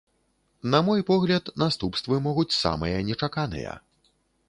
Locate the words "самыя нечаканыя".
2.63-3.81